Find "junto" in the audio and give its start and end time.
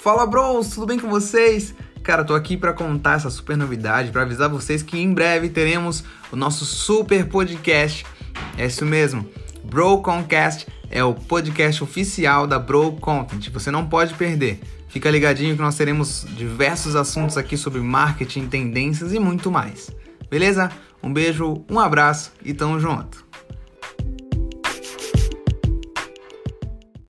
22.78-23.27